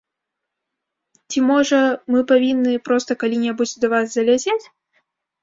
Ці 1.33 1.39
можа, 1.49 1.81
мы 2.15 2.19
павінны 2.33 2.73
проста 2.89 3.11
калі-небудзь 3.25 3.77
да 3.85 3.93
вас 3.95 4.05
заляцець? 4.19 4.61